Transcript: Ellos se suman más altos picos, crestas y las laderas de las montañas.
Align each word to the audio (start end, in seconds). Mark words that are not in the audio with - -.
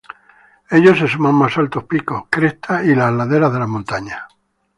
Ellos 0.71 0.97
se 0.97 1.07
suman 1.07 1.35
más 1.35 1.55
altos 1.59 1.83
picos, 1.83 2.23
crestas 2.27 2.83
y 2.85 2.95
las 2.95 3.13
laderas 3.13 3.53
de 3.53 3.59
las 3.59 3.67
montañas. 3.69 4.23